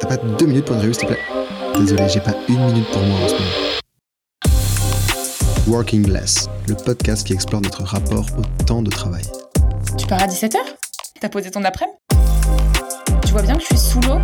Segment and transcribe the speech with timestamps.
[0.00, 1.22] T'as pas deux minutes pour une revue, s'il te plaît?
[1.76, 3.50] Désolé, j'ai pas une minute pour moi en ce moment.
[5.66, 9.24] Working Less, le podcast qui explore notre rapport au temps de travail.
[9.98, 10.56] Tu pars à 17h
[11.20, 11.98] T'as posé ton après-midi?
[13.26, 14.18] Tu vois bien que je suis sous l'eau?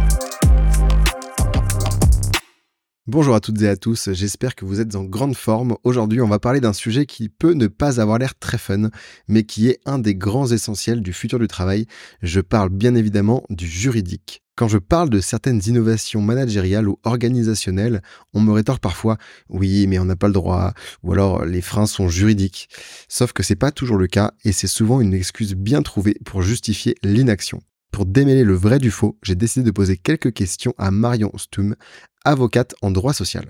[3.06, 5.76] Bonjour à toutes et à tous, j'espère que vous êtes en grande forme.
[5.84, 8.88] Aujourd'hui, on va parler d'un sujet qui peut ne pas avoir l'air très fun,
[9.28, 11.84] mais qui est un des grands essentiels du futur du travail.
[12.22, 14.42] Je parle bien évidemment du juridique.
[14.56, 18.00] Quand je parle de certaines innovations managériales ou organisationnelles,
[18.32, 19.18] on me rétorque parfois
[19.50, 22.70] oui, mais on n'a pas le droit, ou alors les freins sont juridiques.
[23.08, 26.40] Sauf que c'est pas toujours le cas et c'est souvent une excuse bien trouvée pour
[26.40, 27.60] justifier l'inaction.
[27.94, 31.76] Pour démêler le vrai du faux, j'ai décidé de poser quelques questions à Marion Stum,
[32.24, 33.44] avocate en droit social.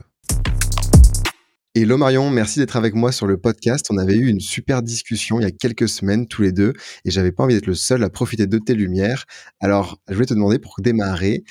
[1.77, 3.87] Hello Marion, merci d'être avec moi sur le podcast.
[3.91, 6.73] On avait eu une super discussion il y a quelques semaines tous les deux
[7.05, 9.25] et j'avais pas envie d'être le seul à profiter de tes lumières.
[9.61, 11.45] Alors, je voulais te demander pour démarrer,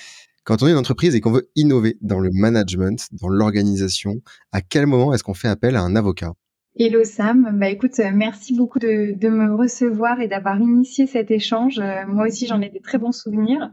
[0.43, 4.15] quand on est une entreprise et qu'on veut innover dans le management, dans l'organisation,
[4.51, 6.33] à quel moment est-ce qu'on fait appel à un avocat?
[6.77, 11.31] Hello Sam, bah écoute, euh, merci beaucoup de, de me recevoir et d'avoir initié cet
[11.31, 11.79] échange.
[11.79, 13.71] Euh, moi aussi, j'en ai des très bons souvenirs.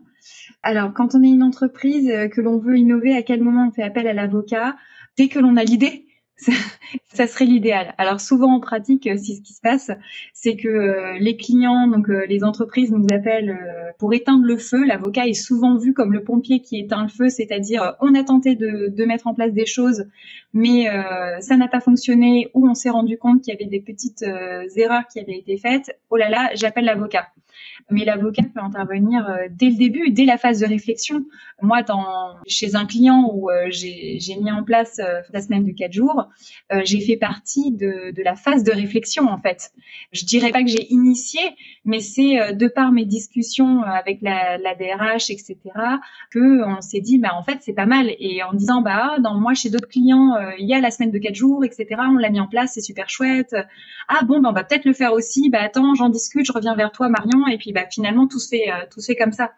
[0.63, 3.73] Alors, quand on est une entreprise, euh, que l'on veut innover, à quel moment on
[3.73, 4.77] fait appel à l'avocat?
[5.17, 6.07] Dès que l'on a l'idée,
[7.13, 7.95] ça serait l'idéal.
[7.99, 9.91] Alors souvent en pratique, euh, ce qui se passe,
[10.33, 13.57] c'est que euh, les clients, donc les entreprises nous appellent
[13.99, 14.85] pour éteindre le feu.
[14.85, 18.55] L'avocat est souvent vu comme le pompier qui éteint le feu, c'est-à-dire on a tenté
[18.55, 20.07] de, mettre en place des choses,
[20.53, 20.87] mais
[21.41, 24.25] ça n'a pas fonctionné ou on s'est rendu compte qu'il y avait des petites
[24.77, 25.99] erreurs qui avaient été faites.
[26.11, 27.29] Oh là là, j'appelle l'avocat
[27.91, 31.25] mais l'avocat peut intervenir euh, dès le début, dès la phase de réflexion.
[31.63, 35.73] Moi, dans, chez un client où euh, j'ai mis en place euh, la semaine de
[35.73, 36.29] quatre jours,
[36.85, 39.73] j'ai fait partie de, de, la phase de réflexion en fait.
[40.13, 41.41] Je dirais pas que j'ai initié,
[41.85, 45.57] mais c'est de par mes discussions avec la, la DRH, etc.,
[46.31, 48.11] que on s'est dit, bah en fait c'est pas mal.
[48.19, 51.19] Et en disant, bah dans moi chez d'autres clients, il y a la semaine de
[51.19, 51.87] quatre jours, etc.
[51.99, 53.55] On l'a mis en place, c'est super chouette.
[54.09, 55.51] Ah bon, bah, on va peut-être le faire aussi.
[55.51, 58.49] Bah attends, j'en discute, je reviens vers toi Marion, et puis bah, finalement tout se
[58.49, 59.53] fait euh, tout se fait comme ça.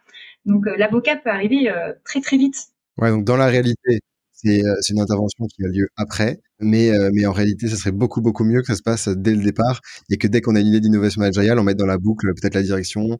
[0.45, 2.67] Donc euh, l'avocat peut arriver euh, très très vite.
[2.97, 3.99] Ouais, donc dans la réalité,
[4.43, 8.43] c'est une intervention qui a lieu après, mais, mais en réalité, ça serait beaucoup, beaucoup
[8.43, 10.79] mieux que ça se passe dès le départ et que dès qu'on a une idée
[10.79, 13.17] d'innovation managériale, on mette dans la boucle peut-être la direction,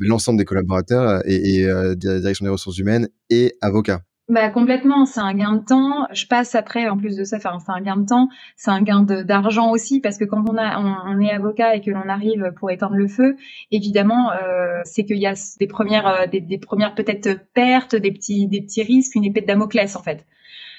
[0.00, 4.02] l'ensemble des collaborateurs et, et la direction des ressources humaines et avocat.
[4.28, 6.08] Bah complètement, c'est un gain de temps.
[6.12, 8.82] Je passe après, en plus de ça, enfin c'est un gain de temps, c'est un
[8.82, 12.52] gain d'argent aussi parce que quand on a, on, est avocat et que l'on arrive
[12.56, 13.36] pour éteindre le feu,
[13.70, 18.10] évidemment, euh, c'est qu'il y a des premières, euh, des, des premières peut-être pertes, des
[18.10, 20.26] petits, des petits risques, une épée de Damoclès en fait.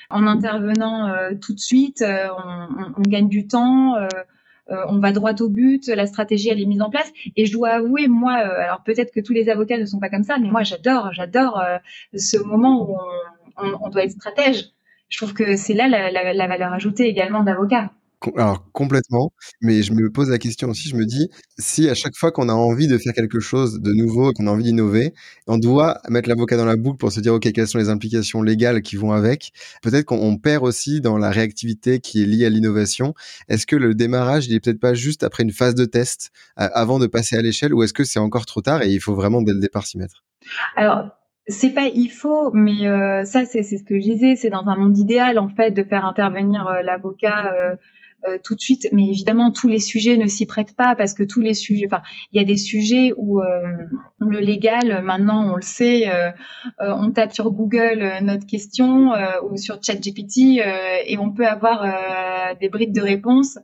[0.09, 3.96] En intervenant euh, tout de suite, euh, on, on, gagne du temps.
[4.69, 7.09] on va droit au but, la stratégie elle est mise en place.
[7.38, 10.24] Et je dois avouer, moi, alors peut-être que tous les avocats ne sont pas comme
[10.24, 11.63] ça, mais moi j'adore, j'adore
[12.13, 14.66] ce moment où on, on, doit être stratège.
[15.09, 17.91] Je trouve que c'est là la, valeur ajoutée également d'avocat.
[18.35, 19.31] Alors complètement,
[19.62, 21.29] mais je me pose la question aussi, je me dis,
[21.59, 24.50] si à chaque fois qu'on a envie de faire quelque chose de nouveau, qu'on a
[24.50, 25.13] envie d'innover,
[25.45, 28.41] on doit mettre l'avocat dans la boucle pour se dire, OK, quelles sont les implications
[28.41, 29.51] légales qui vont avec,
[29.84, 33.13] peut-être qu'on perd aussi dans la réactivité qui est liée à l'innovation.
[33.50, 36.97] Est-ce que le démarrage, il est peut-être pas juste après une phase de test, avant
[36.97, 39.44] de passer à l'échelle, ou est-ce que c'est encore trop tard et il faut vraiment
[39.44, 40.24] dès le départ s'y mettre?
[40.75, 41.06] Alors,
[41.47, 44.75] c'est pas il faut, mais euh, ça c'est ce que je disais, c'est dans un
[44.75, 48.90] monde idéal en fait de faire intervenir euh, l'avocat euh, tout de suite.
[48.91, 52.02] Mais évidemment tous les sujets ne s'y prêtent pas parce que tous les sujets, enfin
[52.34, 56.12] il y a des sujets où le légal maintenant on le sait,
[56.80, 59.13] on tape sur Google notre question
[59.50, 60.59] ou sur ChatGPT
[61.06, 61.86] et on peut avoir
[62.59, 63.59] des brides de réponses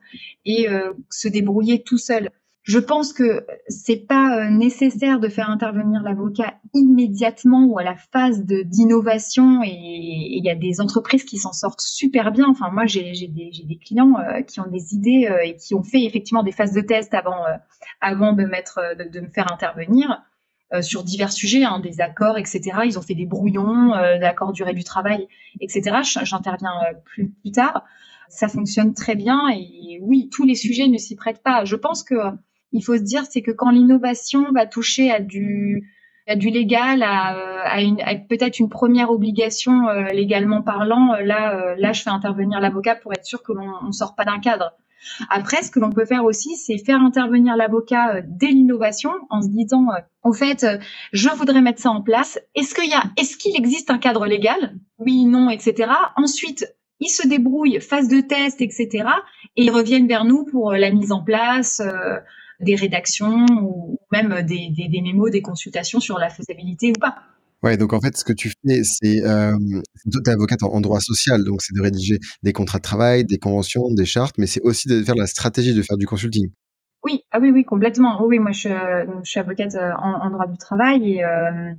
[0.46, 0.68] et
[1.10, 2.30] se débrouiller tout seul.
[2.64, 7.96] Je pense que c'est pas euh, nécessaire de faire intervenir l'avocat immédiatement ou à la
[7.96, 12.48] phase d'innovation et il y a des entreprises qui s'en sortent super bien.
[12.50, 15.84] Enfin, moi, j'ai des, des, clients euh, qui ont des idées euh, et qui ont
[15.84, 17.44] fait effectivement des phases de test avant,
[18.00, 20.24] avant de, mettre, de, me faire intervenir
[20.82, 22.62] sur divers sujets, hein, des accords, etc.
[22.86, 25.28] Ils ont fait des brouillons d'accords durée du travail,
[25.60, 25.98] etc.
[26.24, 26.72] J'interviens
[27.06, 27.84] plus, plus tard.
[28.30, 31.64] Ça fonctionne très bien et oui, tous les sujets ne s'y prêtent pas.
[31.66, 32.16] Je pense que
[32.74, 35.90] il faut se dire, c'est que quand l'innovation va toucher à du,
[36.28, 37.36] à du légal, à,
[37.66, 37.98] à, une,
[38.28, 42.96] peut-être une première obligation euh, légalement parlant, euh, là, euh, là, je fais intervenir l'avocat
[42.96, 44.74] pour être sûr que l'on ne sort pas d'un cadre.
[45.30, 49.50] Après, ce que l'on peut faire aussi, c'est faire intervenir l'avocat dès l'innovation en se
[49.50, 49.88] disant,
[50.22, 50.66] en fait,
[51.12, 52.40] je voudrais mettre ça en place.
[52.56, 54.78] Est-ce qu'il est-ce qu'il existe un cadre légal?
[55.00, 55.92] Oui, non, etc.
[56.16, 59.04] Ensuite, ils se débrouillent, phase de test, etc.
[59.58, 61.82] Et ils reviennent vers nous pour la mise en place
[62.60, 67.16] des rédactions ou même des, des, des mémos, des consultations sur la faisabilité ou pas.
[67.64, 69.58] Ouais, donc en fait, ce que tu fais, c'est, euh,
[70.12, 73.38] tu es avocate en, droit social, donc c'est de rédiger des contrats de travail, des
[73.38, 76.52] conventions, des chartes, mais c'est aussi de faire de la stratégie, de faire du consulting.
[77.06, 78.22] Oui, ah oui, oui, complètement.
[78.26, 78.70] Oui, moi, je,
[79.24, 81.72] je suis avocate euh, en, droit du travail et euh,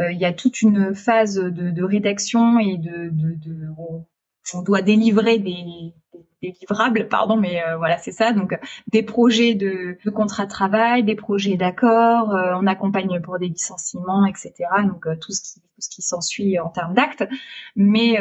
[0.00, 3.66] euh, il y a toute une phase de, de rédaction et de, de, de
[4.52, 5.94] on doit délivrer des,
[6.42, 8.32] des livrables, pardon, mais euh, voilà, c'est ça.
[8.32, 8.58] Donc,
[8.88, 13.48] des projets de, de contrat de travail, des projets d'accord, euh, on accompagne pour des
[13.48, 14.52] licenciements, etc.
[14.86, 17.24] Donc, euh, tout ce qui, tout ce qui s'ensuit en termes d'actes.
[17.76, 18.18] Mais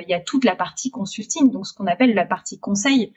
[0.00, 3.12] il y a toute la partie consulting, donc ce qu'on appelle la partie conseil,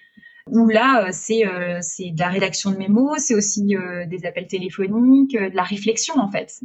[0.48, 1.44] où là, c'est
[1.82, 3.76] c'est de la rédaction de mémos, c'est aussi
[4.08, 6.62] des appels téléphoniques, de la réflexion en fait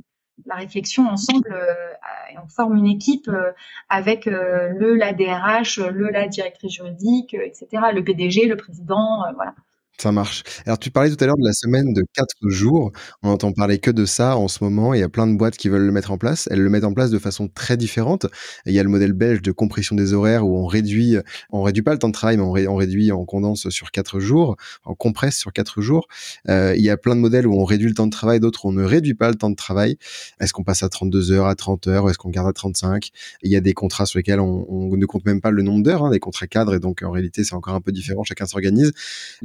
[0.47, 3.53] la réflexion ensemble euh, et on forme une équipe euh,
[3.89, 9.55] avec euh, le la DRH, le la directrice juridique, etc., le PDG, le président, voilà.
[10.01, 10.45] Ça marche.
[10.65, 12.91] Alors, tu parlais tout à l'heure de la semaine de quatre jours.
[13.23, 14.95] On entend parler que de ça en ce moment.
[14.95, 16.49] Il y a plein de boîtes qui veulent le mettre en place.
[16.51, 18.25] Elles le mettent en place de façon très différente.
[18.65, 21.19] il y a le modèle belge de compression des horaires où on réduit,
[21.51, 24.57] on réduit pas le temps de travail, mais on, réduit, on condense sur quatre jours,
[24.87, 26.09] on compresse sur quatre jours.
[26.49, 28.65] Euh, il y a plein de modèles où on réduit le temps de travail, d'autres
[28.65, 29.99] où on ne réduit pas le temps de travail.
[30.41, 33.11] Est-ce qu'on passe à 32 heures, à 30 heures, est-ce qu'on garde à 35
[33.43, 36.05] Il y a des contrats sur lesquels on, ne compte même pas le nombre d'heures,
[36.05, 38.25] hein, des contrats cadres, et donc en réalité c'est encore un peu différent.
[38.25, 38.93] Chacun s'organise.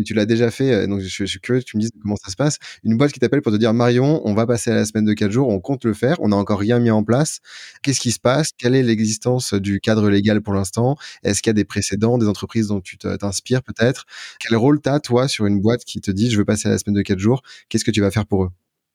[0.06, 2.32] Tu l'as déjà fait, euh, donc je, suis curieux que tu me dises comment ça
[2.32, 2.58] se passe.
[2.84, 5.14] Une boîte qui t'appelle pour te dire Marion, on va passer à la semaine de
[5.14, 7.40] 4 jours, on compte le faire, on n'a encore rien mis en place.
[7.84, 8.50] Qu'est-ce qui se passe?
[8.58, 10.96] Quelle est l'existence du cadre légal pour l'instant?
[11.24, 14.06] Est-ce qu'il y a des précédents, des entreprises dont tu t'inspires peut-être?
[14.40, 16.78] Quel rôle t'as toi sur une boîte qui te dit je veux passer à la
[16.78, 17.42] semaine de 4 jours?
[17.70, 18.50] Qu'est-ce que tu vas faire pour eux?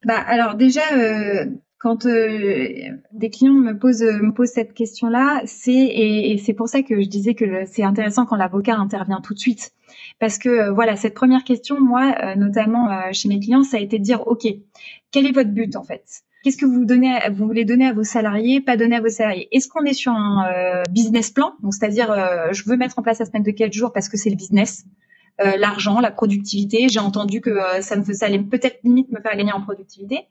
[0.06, 1.44] Bah alors déjà, euh,
[1.80, 2.68] quand euh,
[3.12, 7.08] des clients me posent me posent cette question-là, c'est et, c'est pour ça que je
[7.08, 9.72] disais que c'est intéressant quand l'avocat intervient tout de suite,
[10.18, 13.80] parce que euh, voilà cette première question, moi euh, notamment chez mes clients, ça a
[13.80, 14.46] été de dire ok,
[15.10, 16.04] quel est votre but en fait?
[16.44, 19.48] Qu'est-ce que vous donnez, vous voulez donner à vos salariés, pas donner à vos salariés?
[19.50, 22.14] Est-ce qu'on est sur un business plan, donc c'est-à-dire
[22.52, 24.84] je veux mettre en place la semaine de quatre jours parce que c'est le business,
[25.38, 26.88] l'argent, la productivité.
[26.88, 30.28] J'ai entendu que ça me ça allait peut-être limite me faire gagner en productivité.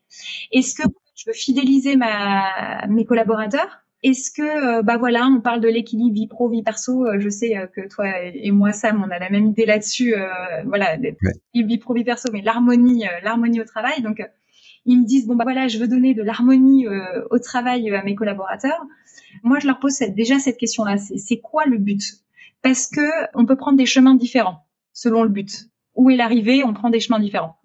[0.52, 0.84] Est-ce que
[1.20, 3.82] je veux fidéliser ma, mes collaborateurs.
[4.04, 7.06] Est-ce que, euh, bah voilà, on parle de l'équilibre vie pro, vie perso.
[7.06, 10.16] Euh, je sais euh, que toi et moi, Sam, on a la même idée là-dessus.
[10.66, 10.98] voilà,
[11.54, 14.02] vie pro, vie perso, mais l'harmonie, l'harmonie au travail.
[14.02, 14.24] Donc,
[14.86, 16.88] ils me disent bon bah voilà, je veux donner de l'harmonie
[17.30, 18.82] au travail à mes collaborateurs.
[19.44, 20.98] Moi, je leur pose déjà cette question-là.
[20.98, 22.02] C'est quoi le but?
[22.62, 23.02] Parce que
[23.34, 25.70] on peut prendre des chemins différents selon le but.
[26.00, 27.58] Où est l'arrivée On prend des chemins différents.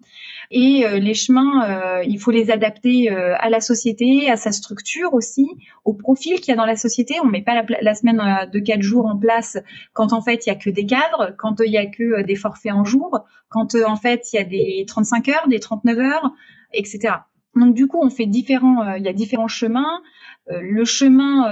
[0.51, 4.51] Et euh, les chemins, euh, il faut les adapter euh, à la société, à sa
[4.51, 5.47] structure aussi,
[5.85, 7.15] au profil qu'il y a dans la société.
[7.23, 8.21] On met pas la, semaine
[8.51, 9.57] de quatre jours en place
[9.93, 12.35] quand en fait il y a que des cadres, quand il y a que des
[12.35, 16.33] forfaits en jour, quand en fait il y a des 35 heures, des 39 heures,
[16.73, 17.13] etc.
[17.55, 20.01] Donc du coup, on fait différents, il y a différents chemins.
[20.49, 21.51] le chemin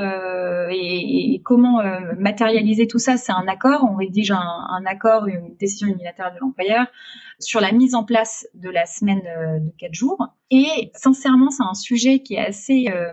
[0.69, 1.81] et, comment
[2.19, 3.87] matérialiser tout ça, c'est un accord.
[3.89, 6.87] On rédige un, un accord, une décision unilatérale de l'employeur
[7.43, 10.27] sur la mise en place de la semaine euh, de quatre jours.
[10.51, 13.11] Et sincèrement, c'est un sujet qui est assez euh,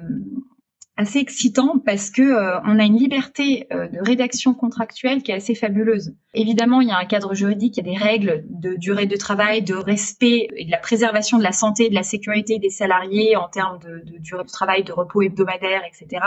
[1.00, 5.54] assez excitant parce que euh, on a une liberté de rédaction contractuelle qui est assez
[5.54, 6.14] fabuleuse.
[6.34, 9.16] Évidemment, il y a un cadre juridique, il y a des règles de durée de
[9.16, 13.36] travail, de respect et de la préservation de la santé de la sécurité des salariés
[13.36, 16.24] en termes de, de durée de travail, de repos hebdomadaire, etc.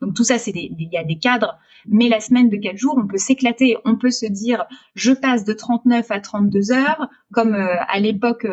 [0.00, 1.58] Donc tout ça, c'est des, il y a des cadres.
[1.86, 3.76] Mais la semaine de quatre jours, on peut s'éclater.
[3.84, 8.46] On peut se dire, je passe de 39 à 32 heures, comme euh, à l'époque.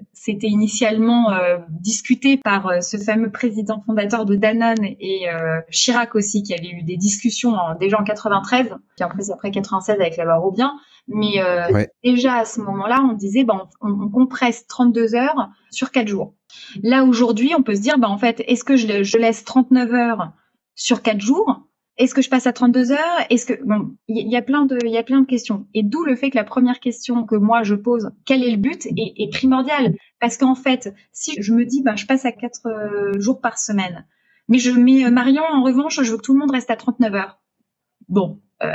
[0.00, 5.26] Euh, c'était initialement euh, discuté par ce fameux président fondateur de Danone et
[5.70, 9.96] Chirac aussi, qui avait eu des discussions en, déjà en 93, puis après, après 96
[10.00, 10.72] avec la loi Robien.
[11.08, 11.42] Mais
[12.04, 16.34] déjà à ce moment-là, on disait, ben, on, compresse 32 heures sur 4 jours.
[16.82, 19.94] Là aujourd'hui, on peut se dire, ben, en fait, est-ce que je, je laisse 39
[19.94, 20.32] heures
[20.74, 21.69] sur 4 jours?
[22.00, 22.98] Est-ce que je passe à 32 heures?
[23.28, 25.66] Est-ce que bon, il y, a plein de, il y a plein de questions.
[25.74, 28.56] Et d'où le fait que la première question que moi je pose, quel est le
[28.56, 29.94] but, est, est primordiale.
[30.18, 33.58] Parce qu'en fait, si je me dis, ben, je passe à 4 euh, jours par
[33.58, 34.06] semaine,
[34.48, 36.76] mais je mets euh, Marion en revanche, je veux que tout le monde reste à
[36.76, 37.38] 39 heures.
[38.08, 38.68] Bon, euh,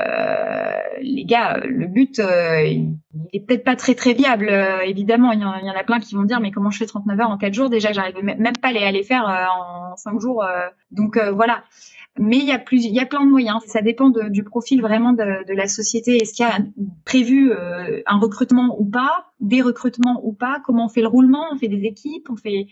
[1.02, 2.96] les gars, le but, euh, il
[3.34, 4.52] est peut-être pas très très viable.
[4.86, 7.32] évidemment, il y, en, a plein qui vont dire, mais comment je fais 39 heures
[7.32, 7.70] en 4 jours?
[7.72, 10.46] Déjà, j'arrive même pas à les faire en 5 jours.
[10.92, 11.64] donc voilà.
[12.18, 13.62] Mais il y a plus, il y a plein de moyens.
[13.66, 16.16] Ça dépend du profil vraiment de, de la société.
[16.18, 16.60] Est-ce qu'il y a
[17.04, 20.62] prévu euh, un recrutement ou pas, des recrutements ou pas?
[20.64, 21.46] Comment on fait le roulement?
[21.52, 22.30] On fait des équipes?
[22.30, 22.68] On fait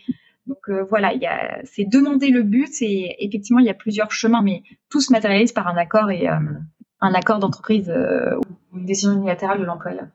[0.46, 1.28] donc euh, voilà, il
[1.64, 2.70] c'est demander le but.
[2.80, 6.28] Et effectivement, il y a plusieurs chemins, mais tout se matérialise par un accord et
[6.28, 6.38] euh,
[7.00, 10.06] un accord d'entreprise ou une décision unilatérale de l'employeur.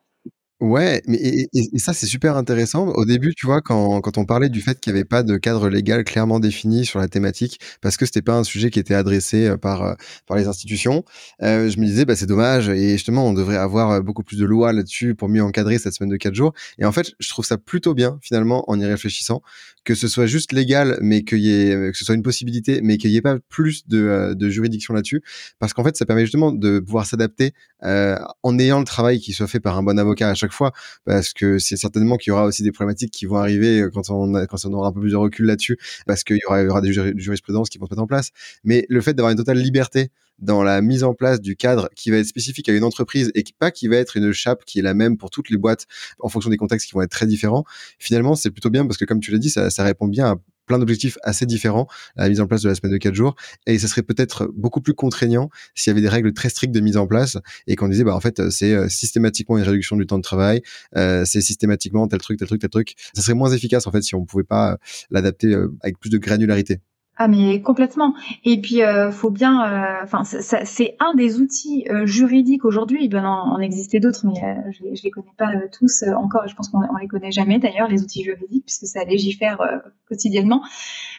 [0.61, 2.87] Ouais, mais et, et, ça c'est super intéressant.
[2.89, 5.37] Au début, tu vois, quand, quand on parlait du fait qu'il n'y avait pas de
[5.37, 8.93] cadre légal clairement défini sur la thématique, parce que c'était pas un sujet qui était
[8.93, 9.93] adressé euh, par euh,
[10.27, 11.05] par les institutions,
[11.41, 14.37] euh, je me disais bah c'est dommage et justement on devrait avoir euh, beaucoup plus
[14.37, 16.51] de lois là-dessus pour mieux encadrer cette semaine de quatre jours.
[16.77, 19.41] Et en fait, je trouve ça plutôt bien finalement en y réfléchissant
[19.85, 22.97] que ce soit juste légal, mais qu'il y ait que ce soit une possibilité, mais
[22.97, 25.21] qu'il n'y ait pas plus de, de juridiction là-dessus,
[25.57, 29.47] parce qu'en fait ça permet justement de pouvoir s'adapter en ayant le travail qui soit
[29.47, 30.71] fait par un bon avocat à chaque fois,
[31.05, 34.09] parce que c'est certainement qu'il y aura aussi des problématiques qui vont arriver euh, quand
[34.09, 36.93] on, quand on aura un peu plus de recul là-dessus, parce qu'il y aura, des
[36.93, 38.29] jurisprudences qui vont se mettre en place.
[38.63, 42.11] Mais le fait d'avoir une totale liberté dans la mise en place du cadre qui
[42.11, 44.81] va être spécifique à une entreprise et pas qui va être une chape qui est
[44.81, 45.85] la même pour toutes les boîtes
[46.19, 47.65] en fonction des contextes qui vont être très différents.
[47.97, 50.35] Finalement, c'est plutôt bien parce que comme tu l'as dit, ça, ça répond bien à
[50.69, 53.35] plein d'objectifs assez différents à la mise en place de la semaine de 4 jours.
[53.65, 56.79] Et ça serait peut-être beaucoup plus contraignant s'il y avait des règles très strictes de
[56.79, 60.05] mise en place et qu'on disait bah en fait c'est euh, systématiquement une réduction du
[60.05, 60.61] temps de travail
[60.95, 62.95] euh, c'est systématiquement tel truc tel truc tel truc.
[63.13, 64.77] Ça serait moins efficace en fait si on pouvait pas euh,
[65.09, 66.79] l'adapter euh, avec plus de granularité
[67.21, 68.13] ah mais complètement.
[68.45, 73.03] Et puis euh, faut bien, euh, enfin c'est un des outils euh, juridiques aujourd'hui.
[73.03, 76.47] Il en, en d'autres, mais euh, je, je les connais pas euh, tous encore.
[76.47, 79.59] Je pense qu'on on les connaît jamais d'ailleurs les outils juridiques puisque ça légifère
[80.07, 80.63] quotidiennement.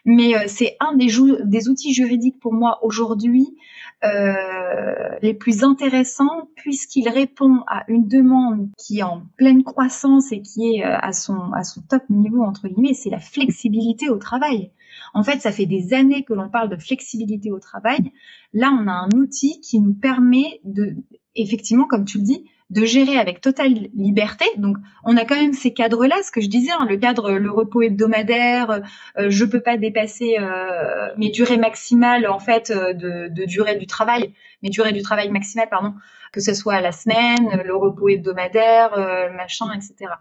[0.07, 1.09] Mais c'est un des,
[1.45, 3.55] des outils juridiques pour moi aujourd'hui
[4.03, 10.77] les plus intéressants puisqu'il répond à une demande qui est en pleine croissance et qui
[10.77, 12.95] est à son à son top niveau entre guillemets.
[12.95, 14.71] C'est la flexibilité au travail.
[15.15, 18.13] En fait, ça fait des années que l'on parle de flexibilité au travail.
[18.53, 20.97] Là, on a un outil qui nous permet de,
[21.35, 24.45] effectivement, comme tu le dis, de gérer avec totale liberté.
[24.57, 27.51] Donc, on a quand même ces cadres-là, ce que je disais, hein, le cadre, le
[27.51, 28.83] repos hebdomadaire,
[29.19, 33.87] euh, je peux pas dépasser euh, mes durées maximales en fait euh, de, durée du
[33.87, 35.95] travail, mes durées du travail maximales, pardon,
[36.33, 38.93] que ce soit la semaine, le repos hebdomadaire,
[39.35, 40.13] machin, etc.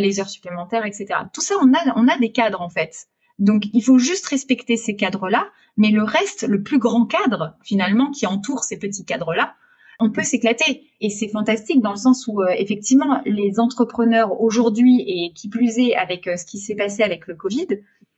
[0.00, 1.06] Les heures supplémentaires, etc.
[1.34, 3.08] Tout ça, on a des cadres en fait.
[3.38, 8.10] Donc, il faut juste respecter ces cadres-là, mais le reste, le plus grand cadre, finalement,
[8.10, 9.54] qui entoure ces petits cadres-là,
[9.98, 10.84] on peut s'éclater.
[11.00, 15.78] Et c'est fantastique dans le sens où, euh, effectivement, les entrepreneurs aujourd'hui, et qui plus
[15.78, 17.66] est avec euh, ce qui s'est passé avec le Covid,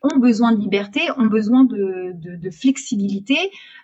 [0.03, 2.15] ont besoin de liberté, ont besoin de,
[2.53, 3.37] flexibilité.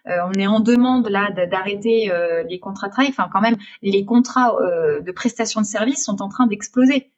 [0.07, 2.09] Euh, on est en demande là d'arrêter
[2.49, 3.11] les contrats de travail.
[3.11, 4.57] Enfin, quand même, les contrats
[5.05, 7.11] de prestation de services sont en train d'exploser.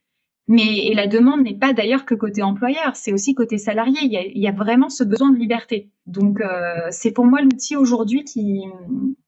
[0.48, 3.98] Mais et la demande n'est pas d'ailleurs que côté employeur, c'est aussi côté salarié.
[4.02, 5.90] Il y, a, il y a, vraiment ce besoin de liberté.
[6.06, 8.62] Donc euh, c'est pour moi l'outil aujourd'hui qui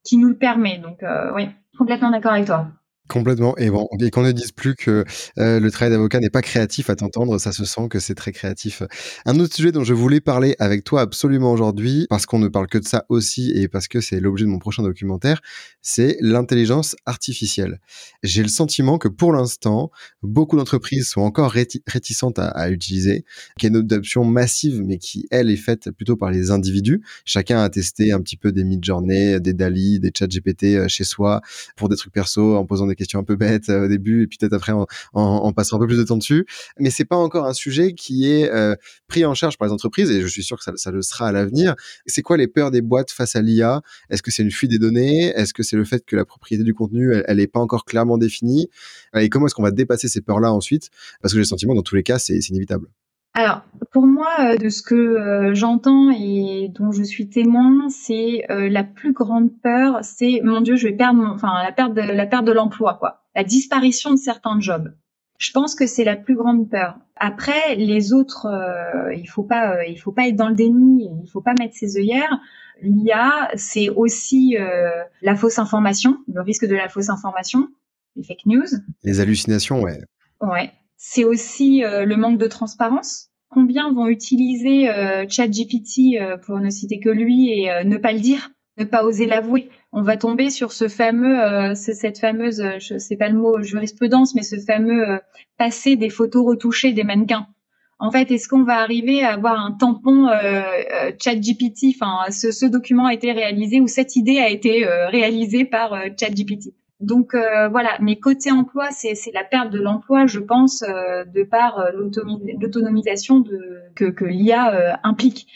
[0.03, 0.77] qui nous le permet.
[0.77, 1.47] Donc euh, oui,
[1.77, 2.67] complètement d'accord avec toi.
[3.09, 3.57] Complètement.
[3.57, 5.03] Et bon, et qu'on ne dise plus que
[5.39, 8.31] euh, le travail d'avocat n'est pas créatif à t'entendre, ça se sent que c'est très
[8.31, 8.83] créatif.
[9.25, 12.67] Un autre sujet dont je voulais parler avec toi absolument aujourd'hui, parce qu'on ne parle
[12.67, 15.41] que de ça aussi et parce que c'est l'objet de mon prochain documentaire,
[15.81, 17.79] c'est l'intelligence artificielle.
[18.21, 19.89] J'ai le sentiment que pour l'instant,
[20.21, 23.25] beaucoup d'entreprises sont encore réti réticentes à, à utiliser,
[23.57, 27.01] qu'il y a une adoption massive, mais qui, elle, est faite plutôt par les individus.
[27.25, 31.03] Chacun a testé un petit peu des mid-journées, des DALI, des chats GPT euh, chez
[31.03, 31.41] soi
[31.75, 34.27] pour des trucs perso en posant des questions un peu bêtes euh, au début et
[34.27, 36.45] puis peut-être après en, en, en, passant un peu plus de temps dessus.
[36.77, 38.75] Mais c'est pas encore un sujet qui est euh,
[39.07, 41.27] pris en charge par les entreprises et je suis sûr que ça, ça le sera
[41.27, 41.75] à l'avenir.
[42.05, 44.79] C'est quoi les peurs des boîtes face à l'IA Est-ce que c'est une fuite des
[44.79, 45.33] données?
[45.35, 47.85] Est-ce que c'est le fait que la propriété du contenu, elle, elle est pas encore
[47.85, 48.69] clairement définie?
[49.15, 50.89] Et comment est-ce qu'on va dépasser ces peurs-là ensuite?
[51.21, 52.87] Parce que j'ai le sentiment, dans tous les cas, c'est inévitable.
[53.33, 58.45] Alors, pour moi, euh, de ce que euh, j'entends et dont je suis témoin, c'est
[58.49, 61.93] euh, la plus grande peur, c'est mon Dieu, je vais perdre, mon, enfin la perte
[61.93, 64.93] de la perte de l'emploi, quoi, la disparition de certains jobs.
[65.39, 66.97] Je pense que c'est la plus grande peur.
[67.15, 71.09] Après, les autres, euh, il faut pas, euh, il faut pas être dans le déni,
[71.23, 72.39] il faut pas mettre ses œillères.
[72.81, 77.69] L'IA, c'est aussi euh, la fausse information, le risque de la fausse information,
[78.17, 78.67] les fake news.
[79.03, 79.99] Les hallucinations, ouais.
[80.41, 83.29] Ouais, c'est aussi euh, le manque de transparence.
[83.49, 88.11] Combien vont utiliser euh, ChatGPT, euh, pour ne citer que lui, et euh, ne pas
[88.11, 89.69] le dire, ne pas oser l'avouer?
[89.93, 94.43] On va tomber sur ce fameux, euh, cette fameuse, je pas le mot jurisprudence, mais
[94.43, 95.19] ce fameux
[95.57, 97.47] passé des photos retouchées des mannequins.
[97.97, 100.27] En fait, est-ce qu'on va arriver à avoir un tampon
[101.19, 101.95] ChatGPT?
[101.95, 106.73] Enfin, ce, ce, document a été réalisé ou cette idée a été réalisée par ChatGPT
[106.99, 111.43] donc euh, voilà, mais côté emploi, c'est la perte de l'emploi, je pense, euh, de
[111.43, 113.43] par euh, l'autonomisation
[113.95, 115.47] que, l'IA euh, implique.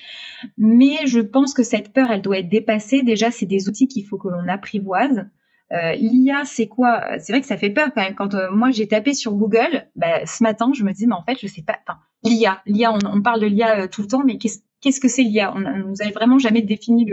[0.58, 3.02] Mais je pense que cette peur, elle doit être dépassée.
[3.02, 5.26] Déjà, c'est des outils qu'il faut que l'on apprivoise.
[5.72, 7.02] L'IA, c'est quoi?
[7.18, 8.14] C'est vrai que ça fait peur quand même.
[8.14, 11.36] Quand moi j'ai tapé sur Google, bah, ce matin, je me dis mais en fait,
[11.42, 11.80] je sais pas.
[12.24, 15.24] L'IA, l'IA, on, on, parle de l'IA tout le temps, mais qu'est-ce qu'est-ce que c'est
[15.24, 17.10] l'IA On nous avait vraiment jamais défini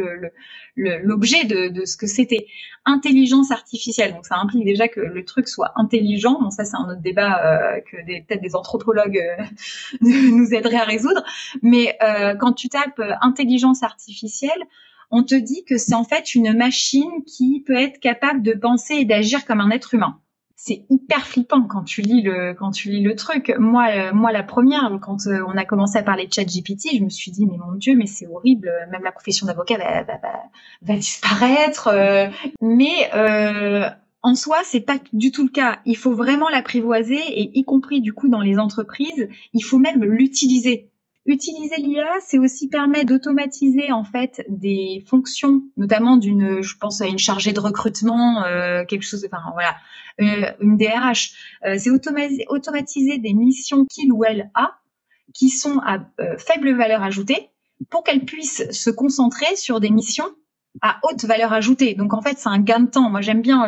[0.76, 2.46] l'objet de, ce que c'était.
[2.86, 6.40] Intelligence artificielle, donc ça implique déjà que le truc soit intelligent.
[6.40, 9.44] Bon, ça c'est un autre débat euh, que peut-être des anthropologues euh,
[10.00, 11.22] nous aideraient à résoudre.
[11.62, 14.62] Mais euh, quand tu tapes intelligence artificielle,
[15.10, 18.94] on te dit que c'est en fait une machine qui peut être capable de penser
[18.94, 20.18] et d'agir comme un être humain
[20.62, 23.54] c'est hyper flippant quand tu lis le quand tu lis le truc.
[23.58, 27.02] Moi, euh, moi la première, quand euh, on a commencé à parler de ChatGPT, je
[27.02, 28.70] me suis dit mais mon dieu, mais c'est horrible.
[28.90, 30.18] Même la profession d'avocat va, va,
[30.82, 31.88] va, disparaître.
[31.88, 32.28] Euh.
[32.60, 33.10] mais
[34.22, 35.78] en soi, c'est pas du tout le cas.
[35.86, 40.04] Il faut vraiment l'apprivoiser et y compris du coup dans les entreprises, il faut même
[40.04, 40.90] l'utiliser.
[41.26, 47.06] Utiliser l'IA, c'est aussi permettre d'automatiser en fait des fonctions, notamment d'une, je pense à
[47.06, 49.74] une chargée de recrutement, euh, quelque chose, enfin voilà, euh,
[50.20, 51.32] une DRH.
[51.64, 54.78] Euh, c'est automatiser, automatiser des missions qu'il ou elle a,
[55.34, 57.48] qui sont à euh, faible valeur ajoutée,
[57.88, 60.28] pour qu'elle puisse se concentrer sur des missions
[60.82, 61.94] à haute valeur ajoutée.
[61.94, 63.10] Donc en fait, c'est un gain de temps.
[63.10, 63.66] Moi, j'aime bien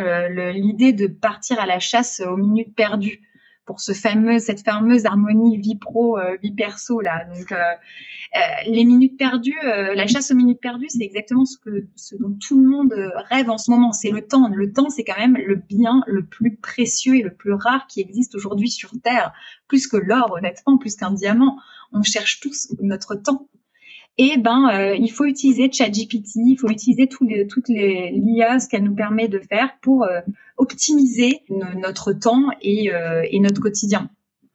[0.52, 3.22] l'idée de partir à la chasse aux minutes perdues
[3.64, 7.24] pour ce fameux, cette fameuse harmonie vie pro, euh, vie perso là.
[7.26, 11.86] Donc, euh, euh, les minutes perdues, la chasse aux minutes perdues, c'est exactement ce que,
[11.94, 12.94] ce dont tout le monde
[13.30, 13.92] rêve en ce moment.
[13.92, 14.48] C'est le temps.
[14.48, 18.00] Le temps, c'est quand même le bien le plus précieux et le plus rare qui
[18.00, 19.32] existe aujourd'hui sur Terre,
[19.68, 21.58] plus que l'or, honnêtement, plus qu'un diamant.
[21.92, 23.48] On cherche tous notre temps
[24.18, 28.84] et ben euh, il faut utiliser ChatGPT, il faut utiliser toutes les l'IA ce qu'elle
[28.84, 30.20] nous permet de faire pour euh,
[30.58, 34.10] optimiser notre temps et, euh, et notre quotidien.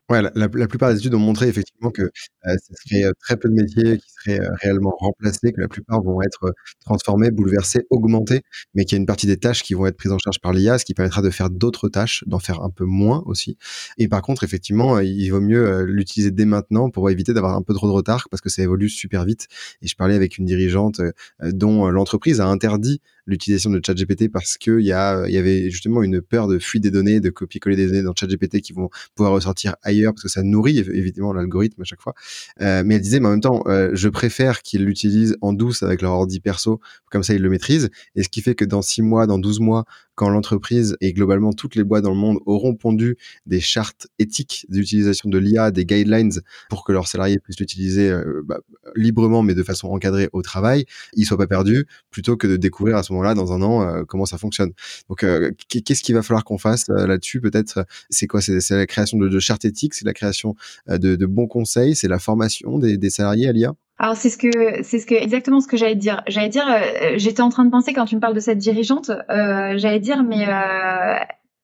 [0.09, 2.09] Ouais, la, plupart des études ont montré effectivement que euh,
[2.45, 6.01] ce serait euh, très peu de métiers qui seraient euh, réellement remplacés, que la plupart
[6.01, 8.41] vont être euh, transformés, bouleversés, augmentés,
[8.73, 10.53] mais qu'il y a une partie des tâches qui vont être prises en charge par
[10.53, 13.57] l'IA, ce qui permettra de faire d'autres tâches, d'en faire un peu moins aussi.
[13.97, 17.73] Et par contre, effectivement, il vaut mieux l'utiliser dès maintenant pour éviter d'avoir un peu
[17.73, 19.47] trop de retard parce que ça évolue super vite.
[19.81, 21.01] Et je parlais avec une dirigeante
[21.41, 26.21] dont l'entreprise a interdit l'utilisation de ChatGPT parce qu'il y, a, y avait justement une
[26.21, 29.75] peur de fuite des données, de copier-coller des données dans ChatGPT qui vont pouvoir ressortir
[29.83, 32.13] ailleurs parce que ça nourrit évidemment l'algorithme à chaque fois.
[32.61, 35.83] Euh, mais elle disait, mais en même temps, euh, je préfère qu'ils l'utilisent en douce
[35.83, 36.79] avec leur ordi perso,
[37.11, 37.89] comme ça ils le maîtrisent.
[38.15, 39.85] Et ce qui fait que dans 6 mois, dans 12 mois,
[40.17, 44.65] quand l'entreprise et globalement toutes les boîtes dans le monde auront pondu des chartes éthiques
[44.67, 46.31] d'utilisation de l'IA, des guidelines
[46.69, 48.59] pour que leurs salariés puissent l'utiliser euh, bah,
[48.95, 52.97] librement mais de façon encadrée au travail, ils soient pas perdus plutôt que de découvrir
[52.97, 54.71] à ce moment-là dans un an euh, comment ça fonctionne.
[55.07, 59.19] Donc euh, qu'est-ce qu'il va falloir qu'on fasse là-dessus Peut-être c'est quoi C'est la création
[59.19, 60.55] de, chartes éthiques, c'est la création
[60.87, 64.99] de, bons conseils, c'est la formation des salariés à l'IA alors c'est ce que c'est
[64.99, 66.21] ce que exactement ce que j'allais dire.
[66.27, 69.09] J'allais dire, euh, j'étais en train de penser quand tu me parles de cette dirigeante,
[69.09, 71.15] euh, j'allais dire mais euh,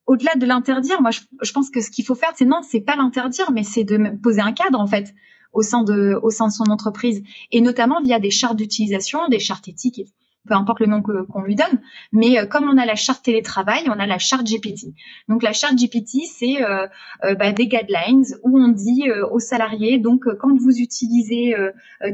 [0.07, 2.81] au-delà de l'interdire, moi je, je, pense que ce qu'il faut faire, c'est non, c'est
[2.81, 5.13] pas l'interdire, mais c'est de poser un cadre en fait
[5.53, 9.39] au sein de au sein de son entreprise et notamment via des chartes d'utilisation, des
[9.39, 10.01] chartes éthiques
[10.47, 11.81] peu importe le nom qu'on lui donne.
[12.11, 14.93] Mais euh, comme on a la charte télétravail, on a la charte GPT.
[15.29, 16.87] Donc la charte GPT, c'est euh,
[17.23, 21.55] euh, bah, des guidelines où on dit aux salariés, donc quand vous utilisez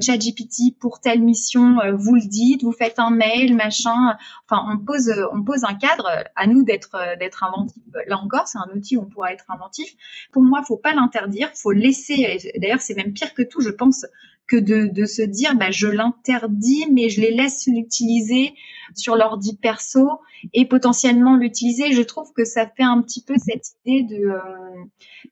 [0.02, 4.16] ChatGPT pour telle mission, vous le dites, vous faites un mail, machin.
[4.48, 6.10] Enfin, on pose, on pose un cadre.
[6.36, 7.82] À nous d'être d'être inventif.
[8.08, 9.96] Là encore, c'est un outil où on pourra être inventif.
[10.32, 12.38] Pour moi, faut pas l'interdire, faut laisser.
[12.58, 14.06] D'ailleurs, c'est même pire que tout, je pense,
[14.50, 18.54] que de, de se dire bah, je l'interdis mais je les laisse l'utiliser
[18.96, 20.10] sur l'ordi perso
[20.54, 21.92] et potentiellement l'utiliser.
[21.92, 24.40] Je trouve que ça fait un petit peu cette idée de euh,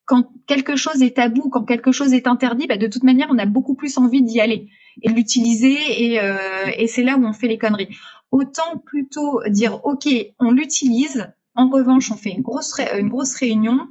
[0.06, 3.38] quand quelque chose est tabou, quand quelque chose est interdit, bah, de toute manière on
[3.38, 4.70] a beaucoup plus envie d'y aller
[5.02, 6.38] et de l'utiliser et, euh,
[6.78, 7.96] et c'est là où on fait les conneries.
[8.32, 10.08] Autant plutôt dire ok
[10.40, 11.28] on l'utilise.
[11.60, 13.88] En revanche, on fait une grosse, une grosse réunion,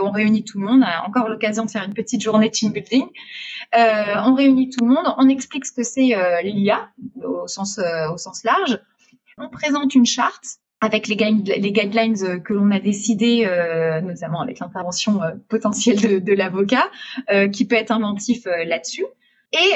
[0.00, 3.06] on réunit tout le monde, encore l'occasion de faire une petite journée team building.
[3.74, 6.88] Euh, on réunit tout le monde, on explique ce que c'est euh, l'IA
[7.24, 8.78] au sens, euh, au sens large.
[9.38, 10.44] On présente une charte
[10.80, 13.46] avec les, guidelines que l'on a décidé,
[14.02, 16.88] notamment avec l'intervention potentielle de, l'avocat,
[17.52, 19.04] qui peut être inventif là-dessus.
[19.52, 19.72] Et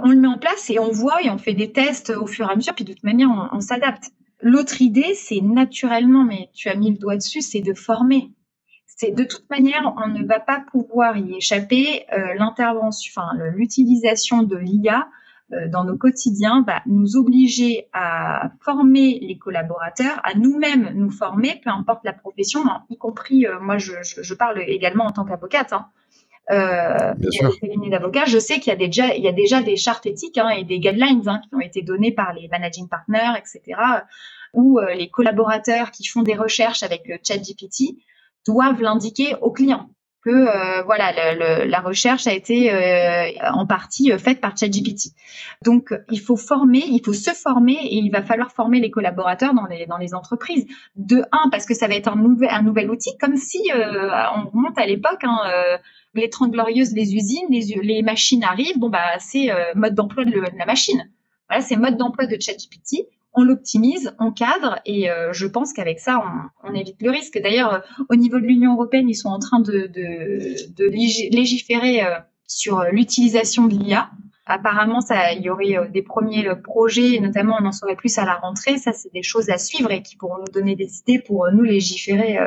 [0.00, 2.48] on le met en place et on voit et on fait des tests au fur
[2.48, 4.12] et à mesure, puis de toute manière, on s'adapte.
[4.42, 8.30] L'autre idée, c'est naturellement, mais tu as mis le doigt dessus, c'est de former
[9.02, 12.04] de toute manière, on ne va pas pouvoir y échapper.
[12.12, 15.08] Euh, l'intervention, enfin l'utilisation de l'IA
[15.52, 21.60] euh, dans nos quotidiens va nous obliger à former les collaborateurs, à nous-mêmes nous former,
[21.62, 25.72] peu importe la profession, hein, y compris euh, moi je, parle également en tant qu'avocate.
[25.72, 25.88] Hein.
[26.50, 27.14] Euh,
[27.90, 30.48] d'avocats, je sais qu'il y a déjà, il y a déjà des chartes éthiques hein,
[30.48, 33.78] et des guidelines hein, qui ont été données par les managing partners, etc.,
[34.54, 37.96] ou les collaborateurs qui font des recherches avec ChatGPT
[38.46, 39.88] doivent l'indiquer aux clients.
[40.24, 45.10] que euh, voilà la recherche a été euh, en partie euh, faite par ChatGPT.
[45.64, 49.52] Donc il faut former, il faut se former et il va falloir former les collaborateurs
[49.52, 50.66] dans les dans les entreprises.
[50.94, 54.48] De un parce que ça va être un nouvel un nouvel outil, comme si on
[54.50, 55.24] remonte à l'époque.
[55.24, 55.38] Hein,
[56.14, 60.40] les 30 glorieuses, les usines, les, les machines arrivent, bon bah c'est mode d'emploi de,
[60.58, 61.10] la machine.
[61.48, 66.00] Voilà, c'est mode d'emploi de ChatGPT on l'optimise, on cadre, et euh, je pense qu'avec
[66.00, 66.22] ça,
[66.64, 67.40] on, évite le risque.
[67.42, 67.78] D'ailleurs, euh,
[68.10, 69.90] au niveau de l'Union européenne, ils sont en train de,
[70.78, 74.10] légiférer euh, sur l'utilisation de l'IA.
[74.44, 74.98] Apparemment,
[75.36, 78.76] il y aurait des premiers projets, et notamment on en saurait plus à la rentrée.
[78.76, 81.62] Ça, c'est des choses à suivre et qui pourront nous donner des idées pour nous
[81.62, 82.38] légiférer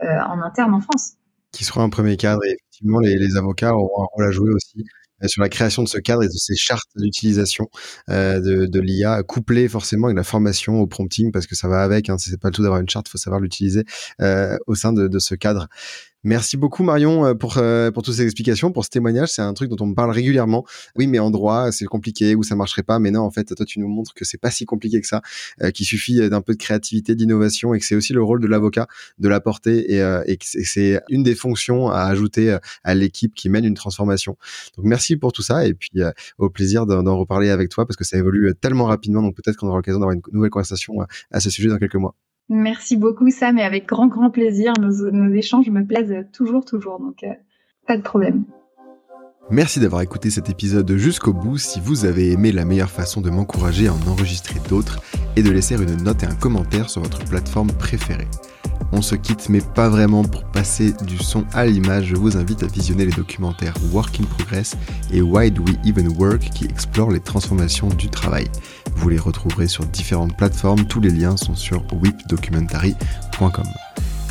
[0.00, 1.14] en interne en France.
[1.50, 4.84] Qui sera un premier cadre et effectivement, les, avocats auront un rôle à jouer aussi
[5.26, 7.68] sur la création de ce cadre et de ces chartes d'utilisation
[8.10, 12.08] euh, de, l'IA, couplées forcément avec la formation au prompting, parce que ça va avec.
[12.08, 13.84] Hein, c'est pas le tout d'avoir une charte, faut savoir l'utiliser
[14.20, 15.68] euh, au sein de ce cadre.
[16.24, 19.30] Merci beaucoup Marion euh, pour euh, pour toutes ces explications, pour ce témoignage.
[19.30, 20.64] C'est un truc dont on me parle régulièrement.
[20.94, 23.00] Oui, mais en droit, c'est compliqué ou ça marcherait pas.
[23.00, 25.20] Mais non, en fait, toi, tu nous montres que c'est pas si compliqué que ça,
[25.62, 28.46] euh, qu'il suffit d'un peu de créativité, d'innovation, et que c'est aussi le rôle de
[28.46, 28.86] l'avocat
[29.18, 33.64] de l'apporter, et, et que c'est une des fonctions à ajouter à l'équipe qui mène
[33.64, 34.36] une transformation.
[34.76, 35.90] Donc merci pour tout ça, et puis
[36.38, 39.22] au plaisir d'en reparler avec toi parce que ça évolue tellement rapidement.
[39.22, 40.94] Donc peut-être qu'on aura l'occasion d'avoir une nouvelle conversation
[41.30, 42.14] à ce sujet dans quelques mois.
[42.48, 44.72] Merci beaucoup Sam et avec grand grand plaisir.
[44.78, 47.32] Nos, échanges me plaisent toujours toujours donc euh,
[47.86, 48.44] pas de problème.
[49.50, 51.58] Merci d'avoir écouté cet épisode jusqu'au bout.
[51.58, 55.00] Si vous avez aimé, la meilleure façon de m'encourager à en enregistrer d'autres
[55.36, 58.28] est de laisser une note et un commentaire sur votre plateforme préférée.
[58.92, 62.06] On se quitte, mais pas vraiment pour passer du son à l'image.
[62.06, 64.76] Je vous invite à visionner les documentaires Work in Progress
[65.12, 68.46] et Why Do We Even Work qui explorent les transformations du travail.
[68.96, 70.84] Vous les retrouverez sur différentes plateformes.
[70.86, 73.64] Tous les liens sont sur whipdocumentary.com.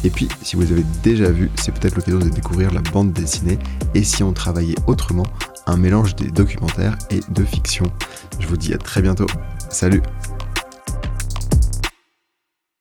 [0.03, 3.59] Et puis, si vous avez déjà vu, c'est peut-être l'occasion de découvrir la bande dessinée
[3.93, 5.27] et si on travaillait autrement,
[5.67, 7.85] un mélange des documentaires et de fiction.
[8.39, 9.27] Je vous dis à très bientôt.
[9.69, 10.01] Salut